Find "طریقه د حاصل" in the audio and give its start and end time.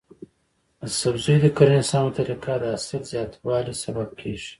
2.17-3.01